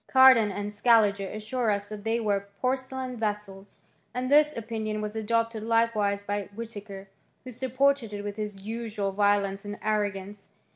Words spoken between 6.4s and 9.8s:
Whitaker, who supported it with his usual violence and